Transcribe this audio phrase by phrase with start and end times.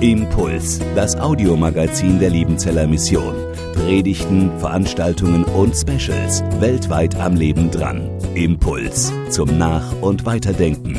[0.00, 3.34] Impuls, das Audiomagazin der Liebenzeller Mission.
[3.74, 8.08] Predigten, Veranstaltungen und Specials weltweit am Leben dran.
[8.34, 10.98] Impuls zum Nach- und Weiterdenken.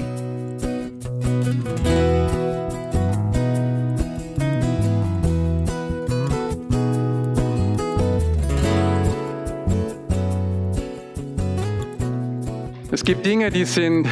[12.91, 14.07] Es gibt Dinge, die sind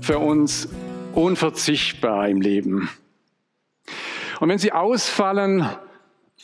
[0.00, 0.68] für uns
[1.16, 2.90] unverzichtbar im Leben.
[4.40, 5.68] Und wenn sie ausfallen,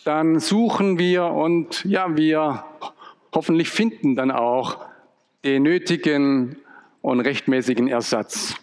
[0.04, 2.64] dann suchen wir und ja, wir
[3.34, 4.84] hoffentlich finden dann auch
[5.44, 6.56] den nötigen
[7.02, 8.54] und rechtmäßigen Ersatz.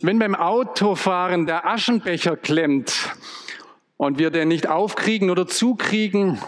[0.00, 3.10] Wenn beim Autofahren der Aschenbecher klemmt
[3.96, 6.40] und wir den nicht aufkriegen oder zukriegen,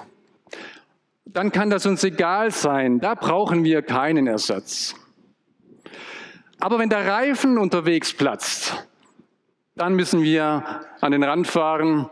[1.24, 3.00] dann kann das uns egal sein.
[3.00, 4.94] Da brauchen wir keinen Ersatz.
[6.64, 8.86] Aber wenn der Reifen unterwegs platzt,
[9.74, 12.08] dann müssen wir an den Rand fahren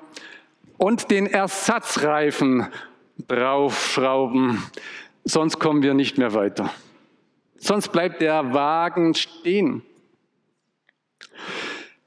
[0.77, 2.69] und den Ersatzreifen
[3.29, 4.63] draufschrauben,
[5.25, 6.69] sonst kommen wir nicht mehr weiter.
[7.57, 9.81] Sonst bleibt der Wagen stehen.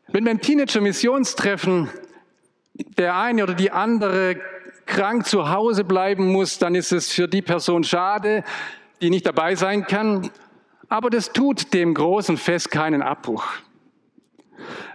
[0.10, 1.90] Wenn beim Teenager-Missionstreffen
[2.76, 4.40] der eine oder die andere
[4.86, 8.44] krank zu Hause bleiben muss, dann ist es für die Person schade,
[9.02, 10.30] die nicht dabei sein kann.
[10.90, 13.46] Aber das tut dem großen Fest keinen Abbruch.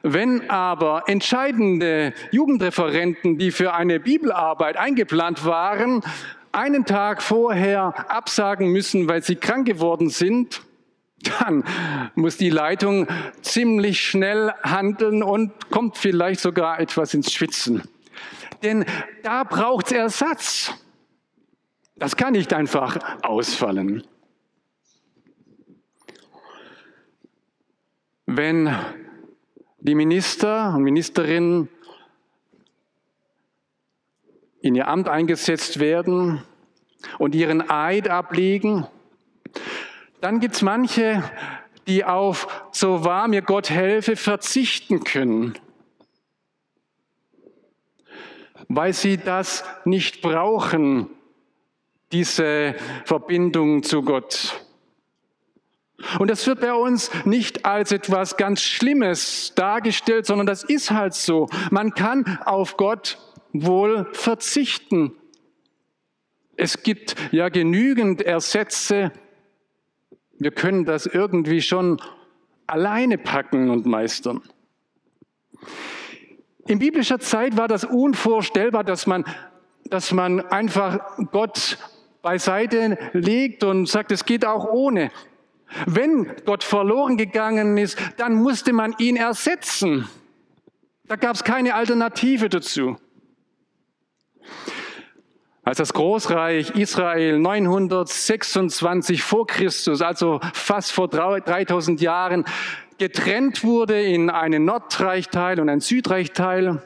[0.03, 6.03] Wenn aber entscheidende Jugendreferenten, die für eine Bibelarbeit eingeplant waren,
[6.53, 10.63] einen Tag vorher absagen müssen, weil sie krank geworden sind,
[11.39, 11.65] dann
[12.15, 13.07] muss die Leitung
[13.43, 17.83] ziemlich schnell handeln und kommt vielleicht sogar etwas ins Schwitzen.
[18.63, 18.85] Denn
[19.23, 20.75] da braucht es Ersatz.
[21.97, 24.05] Das kann nicht einfach ausfallen.
[28.33, 28.73] Wenn
[29.81, 31.69] die Minister und Ministerinnen
[34.61, 36.41] in ihr Amt eingesetzt werden
[37.19, 38.87] und ihren Eid ablegen,
[40.21, 41.29] dann gibt es manche,
[41.89, 45.59] die auf so wahr mir Gott helfe verzichten können,
[48.69, 51.11] weil sie das nicht brauchen,
[52.13, 52.77] diese
[53.07, 54.65] Verbindung zu Gott.
[56.19, 61.15] Und das wird bei uns nicht als etwas ganz Schlimmes dargestellt, sondern das ist halt
[61.15, 61.49] so.
[61.71, 63.19] Man kann auf Gott
[63.53, 65.13] wohl verzichten.
[66.57, 69.13] Es gibt ja genügend Ersätze.
[70.39, 72.01] Wir können das irgendwie schon
[72.67, 74.43] alleine packen und meistern.
[76.67, 79.25] In biblischer Zeit war das unvorstellbar, dass man,
[79.85, 81.79] dass man einfach Gott
[82.23, 85.11] beiseite legt und sagt, es geht auch ohne.
[85.87, 90.09] Wenn Gott verloren gegangen ist, dann musste man ihn ersetzen.
[91.05, 92.97] Da gab es keine Alternative dazu.
[95.63, 102.45] Als das Großreich Israel 926 vor Christus, also fast vor 3000 Jahren,
[102.99, 106.83] getrennt wurde in einen Nordreichteil und einen Südreichteil,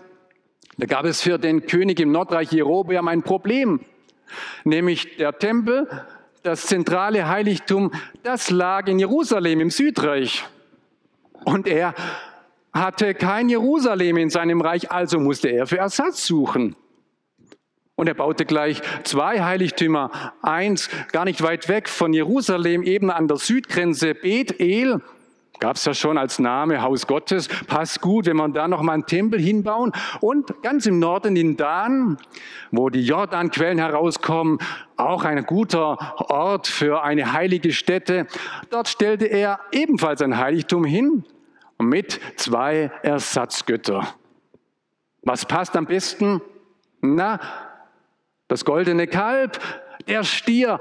[0.76, 3.80] da gab es für den König im Nordreich Jerobeam ein Problem,
[4.64, 5.88] nämlich der Tempel
[6.44, 7.90] das zentrale Heiligtum,
[8.22, 10.44] das lag in Jerusalem im Südreich.
[11.44, 11.94] Und er
[12.70, 16.76] hatte kein Jerusalem in seinem Reich, also musste er für Ersatz suchen.
[17.96, 20.10] Und er baute gleich zwei Heiligtümer.
[20.42, 25.00] Eins gar nicht weit weg von Jerusalem, eben an der Südgrenze Bethel.
[25.60, 27.48] Gab es ja schon als Name Haus Gottes.
[27.66, 29.92] Passt gut, wenn man da noch mal einen Tempel hinbauen.
[30.20, 32.18] Und ganz im Norden in Dan,
[32.70, 34.58] wo die Jordanquellen herauskommen,
[34.96, 38.26] auch ein guter Ort für eine heilige Stätte.
[38.70, 41.24] Dort stellte er ebenfalls ein Heiligtum hin
[41.78, 44.06] mit zwei Ersatzgötter.
[45.22, 46.40] Was passt am besten?
[47.00, 47.40] Na,
[48.48, 49.58] das goldene Kalb,
[50.06, 50.78] der Stier,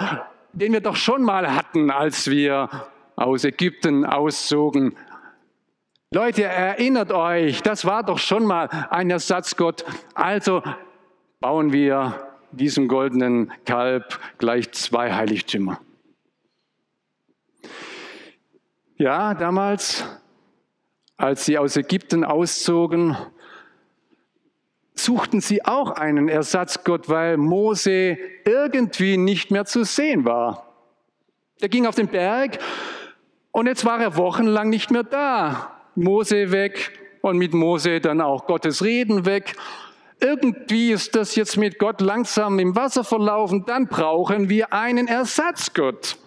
[0.51, 2.69] den wir doch schon mal hatten, als wir
[3.15, 4.95] aus Ägypten auszogen.
[6.11, 9.83] Leute, erinnert euch, das war doch schon mal ein Ersatzgott.
[10.13, 10.61] Also
[11.39, 15.79] bauen wir diesem goldenen Kalb gleich zwei Heiligtümer.
[18.95, 20.05] Ja, damals,
[21.17, 23.17] als sie aus Ägypten auszogen,
[24.93, 30.67] suchten sie auch einen Ersatzgott, weil Mose irgendwie nicht mehr zu sehen war.
[31.61, 32.59] Der ging auf den Berg
[33.53, 35.71] und jetzt war er wochenlang nicht mehr da.
[35.95, 39.55] Mose weg und mit Mose dann auch Gottes Reden weg.
[40.19, 46.17] Irgendwie ist das jetzt mit Gott langsam im Wasser verlaufen, dann brauchen wir einen Ersatzgott.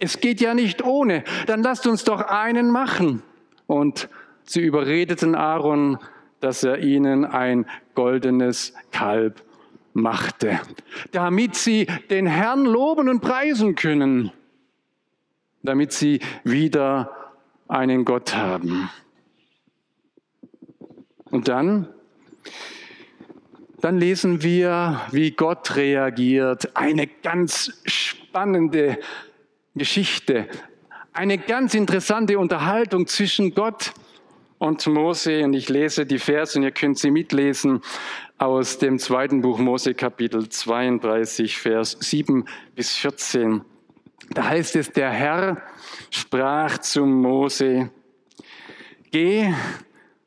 [0.00, 1.22] Es geht ja nicht ohne.
[1.46, 3.22] Dann lasst uns doch einen machen.
[3.66, 4.08] und
[4.42, 5.98] sie überredeten Aaron,
[6.40, 9.42] dass er ihnen ein goldenes Kalb
[9.92, 10.60] machte,
[11.12, 14.32] damit sie den Herrn loben und preisen können,
[15.64, 17.10] damit sie wieder
[17.66, 18.90] einen Gott haben.
[21.30, 21.88] Und dann,
[23.80, 26.76] dann lesen wir, wie Gott reagiert.
[26.76, 28.98] Eine ganz spannende
[29.74, 30.46] Geschichte,
[31.12, 33.92] eine ganz interessante Unterhaltung zwischen Gott
[34.58, 35.44] und Mose.
[35.44, 37.80] Und ich lese die Verse und ihr könnt sie mitlesen
[38.38, 42.44] aus dem zweiten Buch Mose Kapitel 32, Vers 7
[42.74, 43.64] bis 14.
[44.30, 45.62] Da heißt es, der Herr
[46.10, 47.90] sprach zu Mose,
[49.10, 49.52] geh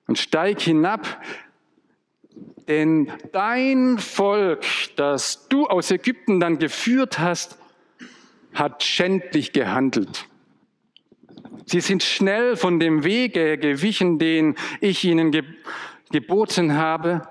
[0.07, 1.21] und steig hinab,
[2.67, 4.65] denn dein Volk,
[4.97, 7.57] das du aus Ägypten dann geführt hast,
[8.53, 10.25] hat schändlich gehandelt.
[11.65, 15.43] Sie sind schnell von dem Wege gewichen, den ich ihnen ge
[16.09, 17.27] geboten habe.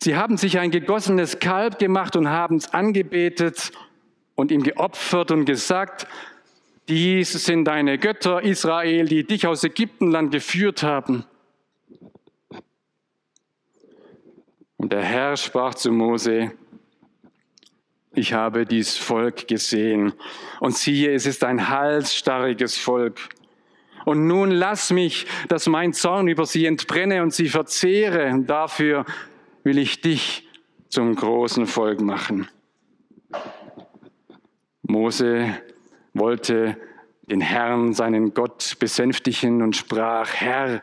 [0.00, 3.72] Sie haben sich ein gegossenes Kalb gemacht und haben es angebetet
[4.34, 6.06] und ihm geopfert und gesagt,
[6.88, 11.24] dies sind deine Götter, Israel, die dich aus Ägyptenland geführt haben.
[14.76, 16.52] Und der Herr sprach zu Mose,
[18.12, 20.12] ich habe dies Volk gesehen
[20.60, 23.18] und siehe, es ist ein halsstarriges Volk.
[24.04, 28.28] Und nun lass mich, dass mein Zorn über sie entbrenne und sie verzehre.
[28.28, 29.06] Und dafür
[29.62, 30.46] will ich dich
[30.88, 32.48] zum großen Volk machen.
[34.84, 35.58] Mose
[36.12, 36.76] wollte
[37.22, 40.82] den Herrn, seinen Gott, besänftigen und sprach, Herr,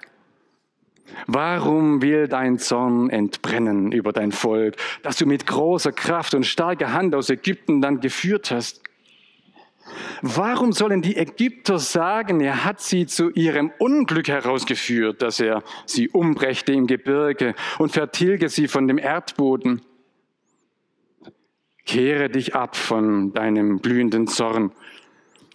[1.27, 6.93] Warum will dein Zorn entbrennen über dein Volk, das du mit großer Kraft und starker
[6.93, 8.81] Hand aus Ägypten dann geführt hast?
[10.21, 16.07] Warum sollen die Ägypter sagen, er hat sie zu ihrem Unglück herausgeführt, dass er sie
[16.07, 19.81] umbrächte im Gebirge und vertilge sie von dem Erdboden?
[21.85, 24.71] Kehre dich ab von deinem glühenden Zorn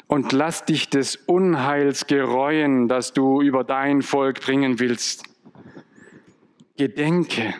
[0.06, 5.24] und lass dich des Unheils gereuen, das du über dein Volk bringen willst.
[6.76, 7.54] Gedenke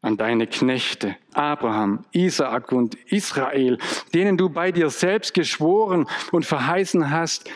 [0.00, 3.78] an deine Knechte, Abraham, Isaak und Israel,
[4.12, 7.50] denen du bei dir selbst geschworen und verheißen hast,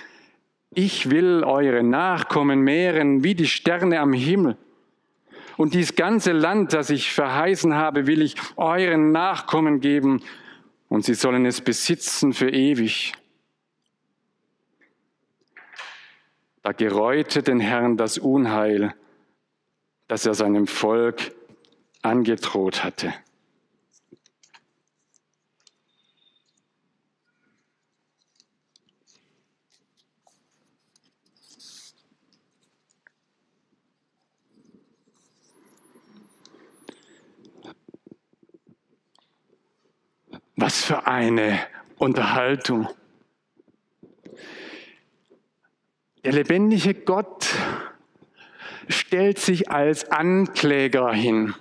[0.70, 4.56] ich will eure Nachkommen mehren wie die Sterne am Himmel.
[5.58, 10.22] Und dies ganze Land, das ich verheißen habe, will ich euren Nachkommen geben,
[10.88, 13.12] und sie sollen es besitzen für ewig.
[16.62, 18.94] Da gereute den Herrn das Unheil,
[20.06, 21.32] das er seinem Volk
[22.02, 23.12] angedroht hatte.
[40.60, 41.60] Was für eine
[41.99, 42.88] Unterhaltung.
[46.25, 47.46] Der lebendige Gott
[48.88, 51.55] stellt sich als Ankläger hin.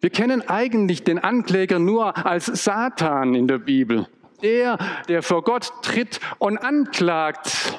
[0.00, 4.08] Wir kennen eigentlich den Ankläger nur als Satan in der Bibel.
[4.42, 7.78] Der, der vor Gott tritt und anklagt,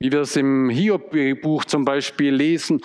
[0.00, 2.80] wie wir es im Hiob-Buch zum Beispiel lesen.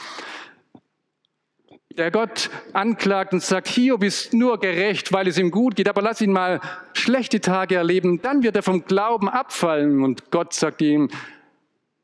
[1.97, 6.01] Der Gott anklagt und sagt, Hiob ist nur gerecht, weil es ihm gut geht, aber
[6.01, 6.61] lass ihn mal
[6.93, 10.03] schlechte Tage erleben, dann wird er vom Glauben abfallen.
[10.03, 11.09] Und Gott sagt ihm,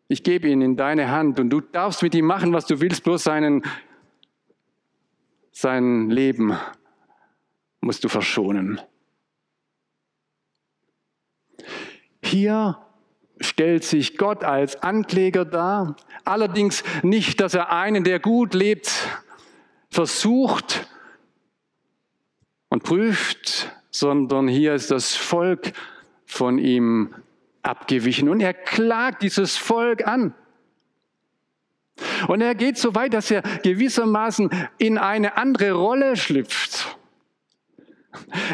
[0.08, 3.04] ich gebe ihn in deine Hand und du darfst mit ihm machen, was du willst,
[3.04, 3.64] bloß seinen,
[5.52, 6.58] sein Leben
[7.80, 8.82] musst du verschonen.
[12.24, 12.80] Hier
[13.40, 18.92] stellt sich Gott als Ankläger dar, allerdings nicht, dass er einen, der gut lebt,
[19.96, 20.86] versucht
[22.68, 25.72] und prüft, sondern hier ist das Volk
[26.26, 27.16] von ihm
[27.64, 28.28] abgewichen.
[28.28, 30.34] Und er klagt dieses Volk an.
[32.28, 36.98] Und er geht so weit, dass er gewissermaßen in eine andere Rolle schlüpft.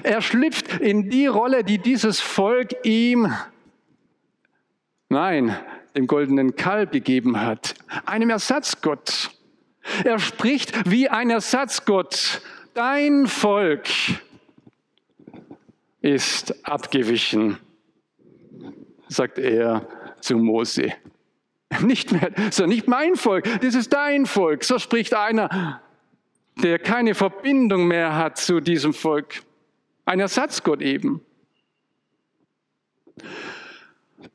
[0.04, 3.34] Er schlüpft in die Rolle, die dieses Volk ihm,
[5.10, 5.58] nein,
[5.96, 7.74] dem goldenen Kalb gegeben hat,
[8.06, 9.32] einem Ersatzgott.
[10.04, 12.42] Er spricht wie ein Ersatzgott.
[12.74, 13.88] Dein Volk
[16.02, 17.58] ist abgewichen
[19.12, 19.88] sagt er
[20.22, 20.94] zu Mose.
[21.82, 24.64] Nicht mehr, so nicht mein Volk, das ist dein Volk.
[24.64, 25.82] So spricht einer,
[26.62, 29.44] der keine Verbindung mehr hat zu diesem Volk.
[30.06, 31.22] Ein Ersatzgott eben.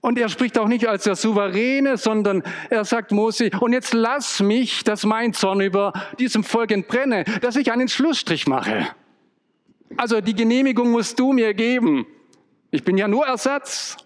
[0.00, 4.40] Und er spricht auch nicht als der Souveräne, sondern er sagt Mose, und jetzt lass
[4.40, 8.86] mich, dass mein Zorn über diesem Volk entbrenne, dass ich einen Schlussstrich mache.
[9.96, 12.06] Also die Genehmigung musst du mir geben.
[12.70, 13.96] Ich bin ja nur Ersatz.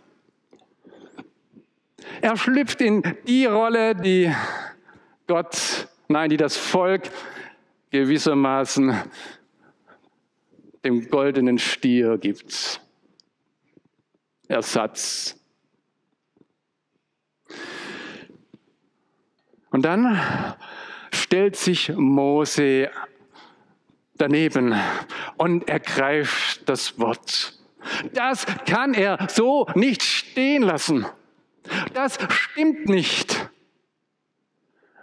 [2.20, 4.34] Er schlüpft in die Rolle, die
[5.26, 7.10] Gott, nein, die das Volk
[7.90, 8.94] gewissermaßen
[10.84, 12.80] dem goldenen Stier gibt.
[14.48, 15.39] Ersatz.
[19.70, 20.20] Und dann
[21.12, 22.90] stellt sich Mose
[24.14, 24.74] daneben
[25.36, 27.54] und ergreift das Wort.
[28.12, 31.06] Das kann er so nicht stehen lassen.
[31.94, 33.48] Das stimmt nicht,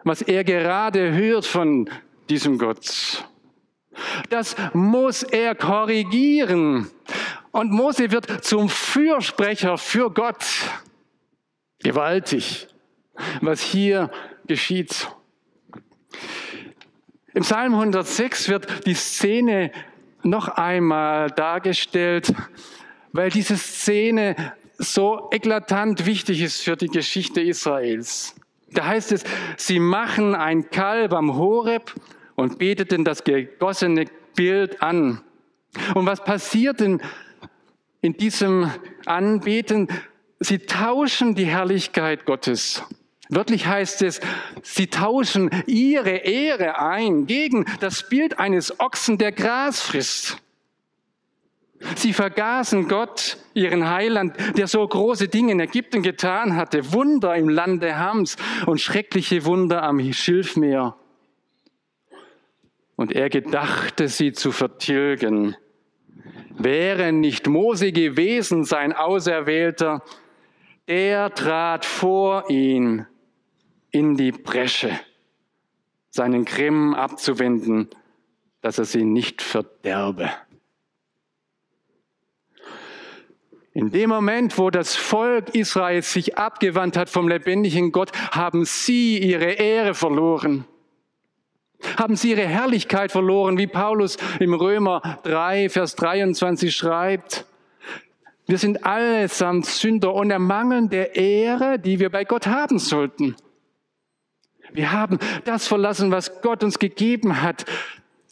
[0.03, 1.89] was er gerade hört von
[2.29, 3.25] diesem Gott.
[4.29, 6.91] Das muss er korrigieren.
[7.51, 10.45] Und Mose wird zum Fürsprecher für Gott.
[11.79, 12.67] Gewaltig,
[13.41, 14.11] was hier
[14.47, 15.09] geschieht.
[17.33, 19.71] Im Psalm 106 wird die Szene
[20.23, 22.33] noch einmal dargestellt,
[23.11, 24.35] weil diese Szene
[24.77, 28.35] so eklatant wichtig ist für die Geschichte Israels.
[28.71, 29.23] Da heißt es,
[29.55, 31.93] sie machen ein Kalb am Horeb
[32.35, 34.05] und beteten das gegossene
[34.35, 35.21] Bild an.
[35.95, 37.01] Und was passiert in,
[38.01, 38.71] in diesem
[39.05, 39.87] Anbeten?
[40.39, 42.83] Sie tauschen die Herrlichkeit Gottes.
[43.29, 44.21] Wörtlich heißt es,
[44.61, 50.37] sie tauschen ihre Ehre ein gegen das Bild eines Ochsen, der Gras frisst.
[51.95, 57.49] Sie vergaßen Gott, ihren Heiland, der so große Dinge in Ägypten getan hatte, Wunder im
[57.49, 60.95] Lande Hams und schreckliche Wunder am Schilfmeer.
[62.95, 65.55] Und er gedachte, sie zu vertilgen.
[66.57, 70.01] Wäre nicht Mose gewesen, sein Auserwählter,
[70.87, 73.05] er trat vor ihn
[73.97, 74.99] in die Bresche,
[76.09, 77.89] seinen Grimm abzuwenden,
[78.61, 80.29] dass er sie nicht verderbe.
[83.73, 89.19] In dem Moment, wo das Volk Israels sich abgewandt hat vom lebendigen Gott, haben sie
[89.19, 90.65] ihre Ehre verloren.
[91.95, 97.45] Haben sie ihre Herrlichkeit verloren, wie Paulus im Römer 3, Vers 23 schreibt.
[98.47, 103.35] Wir sind allesamt Sünder und ermangeln der Ehre, die wir bei Gott haben sollten.
[104.73, 107.65] Wir haben das verlassen, was Gott uns gegeben hat,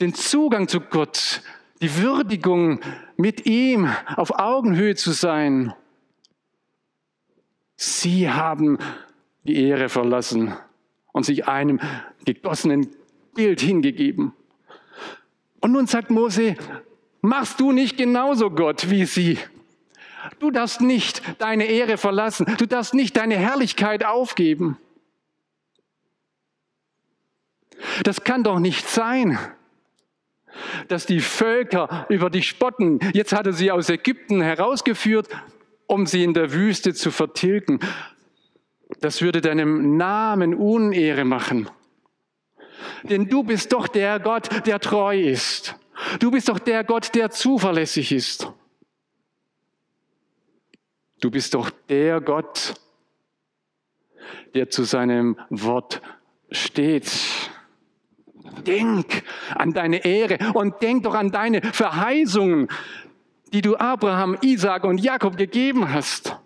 [0.02, 1.42] den Zugang zu Gott,
[1.82, 2.80] die Würdigung,
[3.18, 5.74] mit ihm auf Augenhöhe zu sein.
[7.78, 8.78] Sie haben
[9.44, 10.54] die Ehre verlassen
[11.12, 11.80] und sich einem
[12.26, 12.90] gegossenen
[13.34, 14.34] Bild hingegeben.
[15.62, 16.56] Und nun sagt Mose,
[17.22, 19.38] machst du nicht genauso Gott wie sie?
[20.40, 24.78] Du darfst nicht deine Ehre verlassen, du darfst nicht deine Herrlichkeit aufgeben.
[28.04, 29.38] Das kann doch nicht sein
[30.88, 33.00] dass die Völker über dich spotten.
[33.14, 35.28] Jetzt hat er sie aus Ägypten herausgeführt,
[35.88, 37.80] um sie in der Wüste zu vertilgen.
[39.02, 41.70] Das würde deinem Namen Unehre machen.
[43.04, 45.76] Denn du bist doch der Gott, der treu ist.
[46.20, 48.52] Du bist doch der Gott, der zuverlässig ist.
[51.22, 52.76] Du bist doch der Gott,
[54.54, 56.02] der zu seinem Wort
[56.52, 57.12] steht.
[58.64, 62.68] Denk an deine Ehre und denk doch an deine Verheißungen,
[63.54, 66.38] die du Abraham, Isaac und Jakob gegeben hast.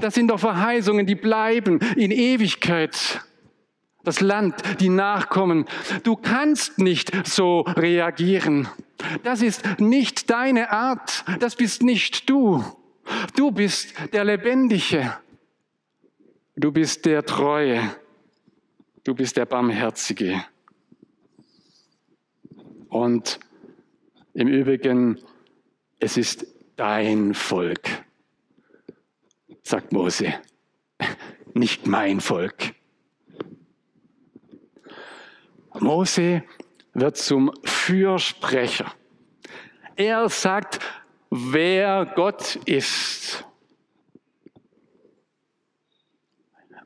[0.00, 3.22] Das sind doch Verheißungen, die bleiben in Ewigkeit.
[4.04, 5.64] Das Land, die Nachkommen.
[6.02, 8.68] Du kannst nicht so reagieren.
[9.22, 11.24] Das ist nicht deine Art.
[11.40, 12.62] Das bist nicht du.
[13.34, 15.16] Du bist der Lebendige.
[16.54, 17.96] Du bist der Treue.
[19.02, 20.44] Du bist der Barmherzige.
[22.94, 23.40] Und
[24.34, 25.18] im Übrigen,
[25.98, 26.46] es ist
[26.76, 28.04] dein Volk,
[29.64, 30.34] sagt Mose,
[31.54, 32.76] nicht mein Volk.
[35.80, 36.44] Mose
[36.92, 38.94] wird zum Fürsprecher.
[39.96, 40.78] Er sagt,
[41.30, 43.44] wer Gott ist.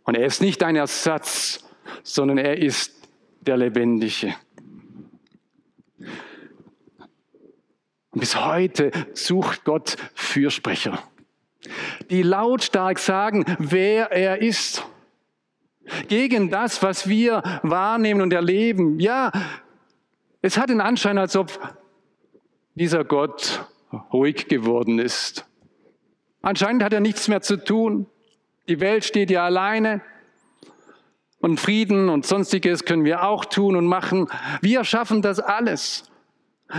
[0.04, 1.68] Und er ist nicht ein Ersatz,
[2.02, 2.94] sondern er ist
[3.42, 4.34] der Lebendige.
[8.18, 10.98] Bis heute sucht Gott Fürsprecher,
[12.10, 14.84] die lautstark sagen, wer er ist.
[16.08, 19.00] Gegen das, was wir wahrnehmen und erleben.
[19.00, 19.32] Ja,
[20.42, 21.76] es hat den Anschein, als ob
[22.74, 23.64] dieser Gott
[24.12, 25.46] ruhig geworden ist.
[26.42, 28.06] Anscheinend hat er nichts mehr zu tun.
[28.68, 30.02] Die Welt steht ja alleine.
[31.40, 34.28] Und Frieden und sonstiges können wir auch tun und machen.
[34.60, 36.10] Wir schaffen das alles.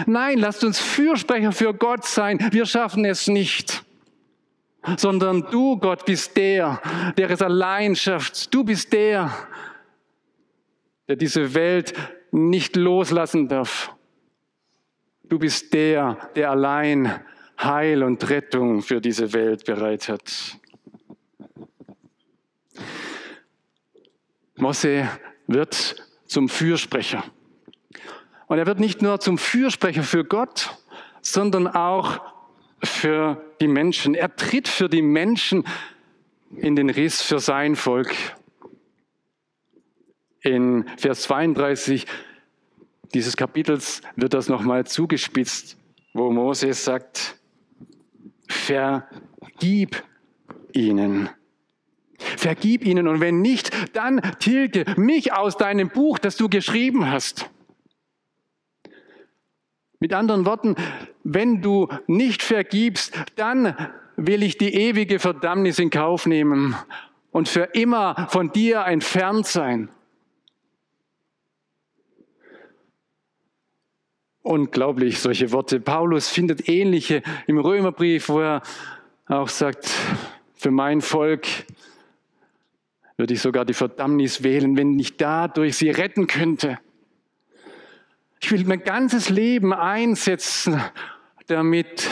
[0.05, 2.39] Nein, lasst uns Fürsprecher für Gott sein.
[2.51, 3.83] Wir schaffen es nicht.
[4.97, 6.81] Sondern du, Gott, bist der,
[7.17, 8.53] der es allein schafft.
[8.53, 9.33] Du bist der,
[11.07, 11.93] der diese Welt
[12.31, 13.93] nicht loslassen darf.
[15.23, 17.21] Du bist der, der allein
[17.59, 20.57] Heil und Rettung für diese Welt bereit hat.
[24.55, 25.09] Mose
[25.47, 27.23] wird zum Fürsprecher.
[28.49, 30.75] Und er wird nicht nur zum Fürsprecher für Gott,
[31.21, 32.19] sondern auch
[32.83, 34.15] für die Menschen.
[34.15, 35.65] Er tritt für die Menschen
[36.57, 38.15] in den Riss für sein Volk.
[40.41, 42.07] In Vers 32
[43.13, 45.77] dieses Kapitels wird das nochmal zugespitzt,
[46.13, 47.37] wo Moses sagt,
[48.47, 50.03] vergib
[50.73, 51.29] ihnen.
[52.17, 57.47] Vergib ihnen und wenn nicht, dann tilge mich aus deinem Buch, das du geschrieben hast.
[59.99, 60.75] Mit anderen Worten,
[61.25, 63.75] wenn du nicht vergibst, dann
[64.15, 66.75] will ich die ewige Verdammnis in Kauf nehmen
[67.31, 69.89] und für immer von dir entfernt sein.
[74.41, 75.81] Unglaublich, solche Worte.
[75.81, 78.61] Paulus findet ähnliche im Römerbrief, wo er
[79.27, 79.89] auch sagt,
[80.55, 81.45] für mein Volk
[83.17, 86.79] würde ich sogar die Verdammnis wählen, wenn ich dadurch sie retten könnte.
[88.41, 90.81] Ich will mein ganzes Leben einsetzen,
[91.47, 92.07] damit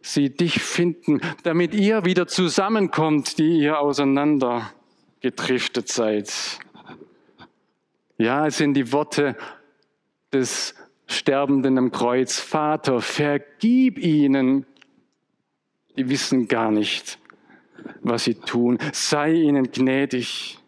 [0.00, 4.70] sie dich finden, damit ihr wieder zusammenkommt, die ihr auseinander
[5.20, 6.32] gedriftet seid.
[8.18, 9.36] Ja, es sind die Worte
[10.32, 10.74] des
[11.06, 12.38] Sterbenden am Kreuz.
[12.38, 14.66] Vater, vergib ihnen.
[15.96, 17.18] Die wissen gar nicht,
[18.02, 18.78] was sie tun.
[18.92, 20.58] Sei ihnen gnädig.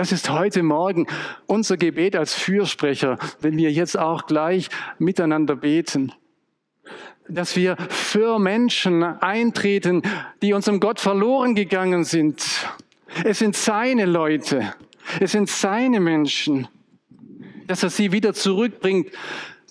[0.00, 1.06] Das ist heute Morgen
[1.44, 6.14] unser Gebet als Fürsprecher, wenn wir jetzt auch gleich miteinander beten.
[7.28, 10.00] Dass wir für Menschen eintreten,
[10.40, 12.42] die unserem Gott verloren gegangen sind.
[13.24, 14.72] Es sind seine Leute.
[15.20, 16.66] Es sind seine Menschen.
[17.66, 19.10] Dass er sie wieder zurückbringt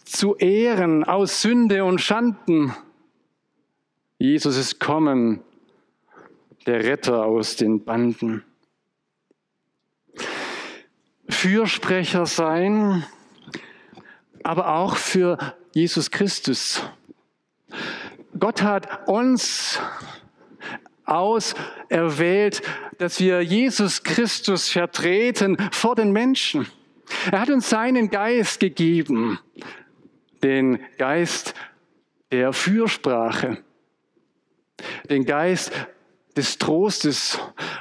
[0.05, 2.75] zu Ehren aus Sünde und Schanden.
[4.19, 5.39] Jesus ist kommen,
[6.67, 8.43] der Retter aus den Banden.
[11.41, 13.05] Fürsprecher sein,
[14.43, 15.37] aber auch für
[15.73, 16.83] Jesus Christus.
[18.37, 19.79] Gott hat uns
[21.05, 22.61] auserwählt,
[22.97, 26.67] dass wir Jesus Christus vertreten vor den Menschen.
[27.31, 29.39] Er hat uns seinen Geist gegeben,
[30.43, 31.53] den Geist
[32.33, 33.63] der Fürsprache,
[35.09, 35.71] den Geist
[36.35, 37.39] des Trostes,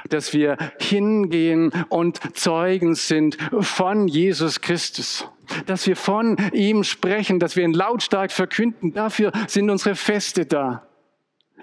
[0.09, 5.27] dass wir hingehen und Zeugen sind von Jesus Christus,
[5.65, 8.93] dass wir von ihm sprechen, dass wir ihn lautstark verkünden.
[8.93, 10.83] Dafür sind unsere Feste da.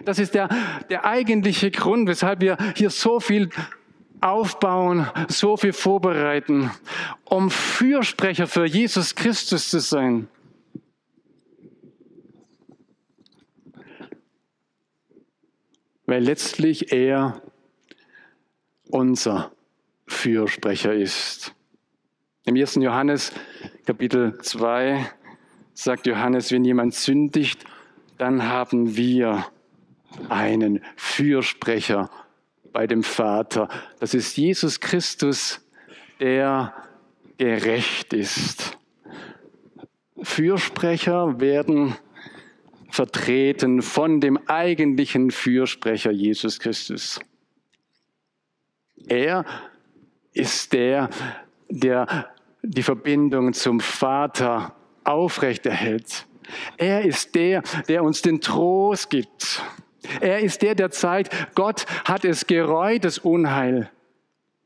[0.05, 0.49] Das ist der,
[0.91, 3.51] der eigentliche Grund, weshalb wir hier so viel
[4.21, 6.71] aufbauen, so viel vorbereiten,
[7.25, 10.29] um Fürsprecher für Jesus Christus zu sein.
[16.07, 17.43] Weil letztlich er
[18.89, 19.53] unser
[20.07, 21.55] Fürsprecher ist.
[22.45, 22.77] Im 1.
[22.77, 23.33] Johannes
[23.85, 25.05] Kapitel 2
[25.75, 27.65] sagt Johannes, wenn jemand sündigt,
[28.19, 29.47] dann haben wir
[30.29, 32.09] einen Fürsprecher
[32.73, 33.69] bei dem Vater.
[33.99, 35.61] Das ist Jesus Christus,
[36.21, 36.73] der
[37.37, 38.79] gerecht ist.
[40.23, 41.97] Fürsprecher werden
[42.91, 47.21] vertreten von dem eigentlichen Fürsprecher Jesus Christus.
[49.09, 49.45] Er
[50.33, 51.11] ist der,
[51.69, 52.29] der
[52.63, 56.27] die Verbindung zum Vater aufrechterhält.
[56.77, 59.63] Er ist der, der uns den Trost gibt.
[60.21, 63.91] Er ist der, der zeigt, Gott hat es gereut, das Unheil.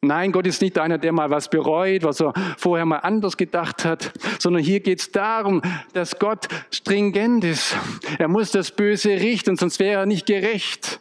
[0.02, 3.84] Nein, Gott ist nicht einer, der mal was bereut, was er vorher mal anders gedacht
[3.84, 5.60] hat, sondern hier geht es darum,
[5.92, 7.76] dass Gott stringent ist.
[8.18, 11.00] Er muss das Böse richten, sonst wäre er nicht gerecht.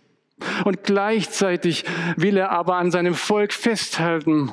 [0.65, 1.85] Und gleichzeitig
[2.17, 4.51] will er aber an seinem Volk festhalten.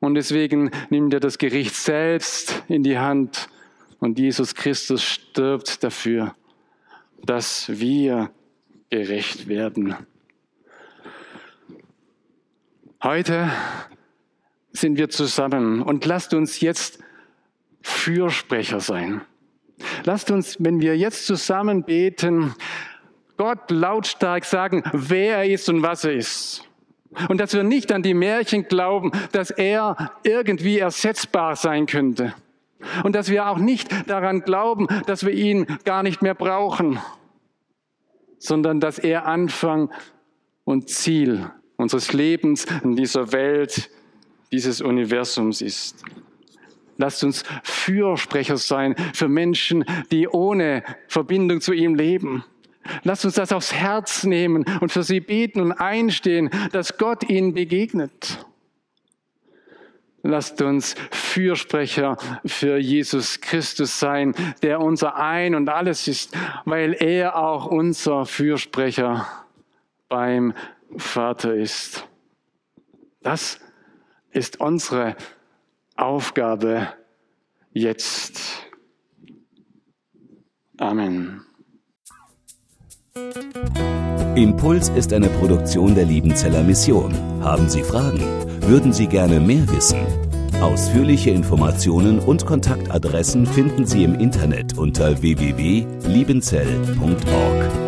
[0.00, 3.48] Und deswegen nimmt er das Gericht selbst in die Hand.
[4.00, 6.34] Und Jesus Christus stirbt dafür,
[7.24, 8.30] dass wir
[8.90, 9.94] gerecht werden.
[13.00, 13.48] Heute
[14.72, 16.98] sind wir zusammen und lasst uns jetzt
[17.80, 19.20] Fürsprecher sein.
[20.02, 22.56] Lasst uns, wenn wir jetzt zusammen beten,
[23.36, 26.64] Gott lautstark sagen, wer er ist und was er ist.
[27.28, 32.34] Und dass wir nicht an die Märchen glauben, dass er irgendwie ersetzbar sein könnte.
[33.04, 36.98] Und dass wir auch nicht daran glauben, dass wir ihn gar nicht mehr brauchen,
[38.38, 39.88] sondern dass er Anfang
[40.64, 43.88] und Ziel unseres Lebens in dieser Welt,
[44.52, 46.04] dieses Universums ist.
[46.98, 52.44] Lasst uns Fürsprecher sein für Menschen, die ohne Verbindung zu ihm leben.
[53.04, 57.54] Lasst uns das aufs Herz nehmen und für sie beten und einstehen, dass Gott ihnen
[57.54, 58.44] begegnet.
[60.22, 67.36] Lasst uns Fürsprecher für Jesus Christus sein, der unser Ein und alles ist, weil er
[67.36, 69.28] auch unser Fürsprecher
[70.08, 70.54] beim
[70.96, 72.08] Vater ist.
[73.22, 73.60] Das
[74.30, 75.16] ist unsere
[75.96, 76.88] Aufgabe
[77.72, 78.40] jetzt.
[80.78, 81.42] Amen.
[84.36, 87.12] Impuls ist eine Produktion der Liebenzeller Mission.
[87.42, 88.22] Haben Sie Fragen?
[88.62, 89.98] Würden Sie gerne mehr wissen?
[90.60, 97.87] Ausführliche Informationen und Kontaktadressen finden Sie im Internet unter www.liebenzell.org.